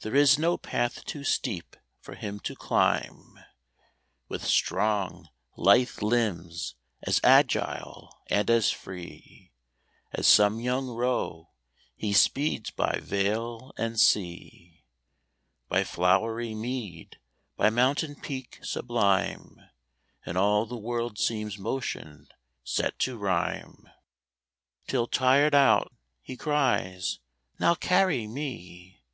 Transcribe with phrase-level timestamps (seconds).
[0.00, 3.38] There is no path too steep for him to climb.
[4.28, 9.52] With strong, lithe limbs, as agile and as free,
[10.12, 11.50] As some young roe,
[11.94, 14.84] he speeds by vale and sea,
[15.68, 17.20] By flowery mead,
[17.56, 19.60] by mountain peak sublime,
[20.26, 22.26] And all the world seems motion
[22.64, 23.88] set to rhyme,
[24.88, 27.20] Till, tired out, he cries,
[27.60, 29.04] "Now carry me!"